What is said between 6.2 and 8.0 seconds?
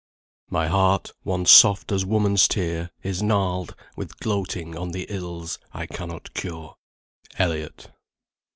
cure." ELLIOTT.